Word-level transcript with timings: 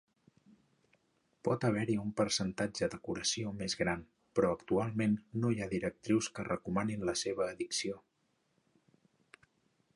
Pot 1.47 1.65
haver-hi 1.67 1.97
un 2.03 2.13
percentatge 2.21 2.89
de 2.93 2.99
curació 3.09 3.51
més 3.59 3.77
gran, 3.83 4.01
però 4.39 4.51
actualment 4.59 5.15
no 5.43 5.51
hi 5.57 5.61
ha 5.67 5.71
directrius 5.77 6.33
que 6.39 6.49
recomanin 6.51 7.09
la 7.11 7.19
seva 7.25 7.51
addició. 7.53 8.03